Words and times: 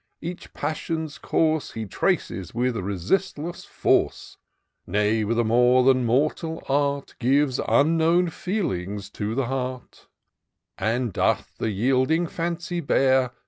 Each 0.19 0.51
passion's 0.55 1.19
course 1.19 1.73
He 1.73 1.85
traces 1.85 2.55
with 2.55 2.75
resistless 2.75 3.65
force; 3.65 4.35
Nay, 4.87 5.23
with 5.23 5.37
a 5.37 5.43
more 5.43 5.83
than 5.83 6.05
mortal 6.05 6.63
art, 6.67 7.13
Gives 7.19 7.59
unknown 7.67 8.31
feelings 8.31 9.11
to 9.11 9.35
the 9.35 9.45
heart; 9.45 10.07
And 10.75 11.13
doth 11.13 11.55
the 11.59 11.69
yielding 11.69 12.25
fancy 12.25 12.79
bear. 12.79 13.31